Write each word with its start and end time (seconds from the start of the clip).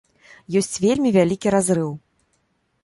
Ёсць 0.61 0.79
вельмі 0.85 1.09
вялікі 1.19 1.47
разрыў. 1.59 1.91